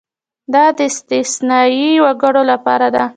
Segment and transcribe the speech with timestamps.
[0.53, 3.03] دا د استثنايي وګړو لپاره ده.